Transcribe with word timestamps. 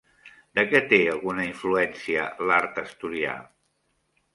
De 0.59 0.63
què 0.71 0.81
té 0.93 0.99
alguna 1.11 1.47
influència 1.49 2.27
l'art 2.49 2.85
asturià? 2.89 3.41